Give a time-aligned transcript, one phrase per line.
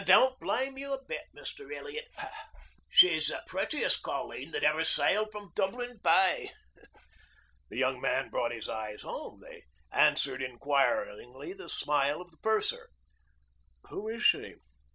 [0.03, 1.71] "Don't blame you a bit, Mr.
[1.71, 2.07] Elliot.
[2.89, 6.49] She's the prettiest colleen that ever sailed from Dublin Bay."
[7.69, 9.41] The young man brought his eyes home.
[9.41, 12.89] They answered engagingly the smile of the purser.
[13.89, 14.55] "Who is she?"